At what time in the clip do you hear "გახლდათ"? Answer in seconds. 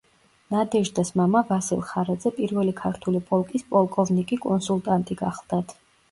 5.21-5.75